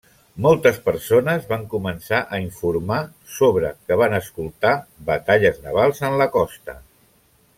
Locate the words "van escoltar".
4.03-4.73